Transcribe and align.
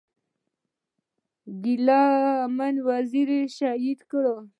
ګيله 1.63 2.01
من 2.57 2.75
وزير 2.87 3.29
یې 3.37 3.41
شهید 3.57 3.99
کړ. 4.11 4.25